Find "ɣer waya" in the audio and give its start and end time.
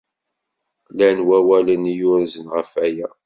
2.53-3.07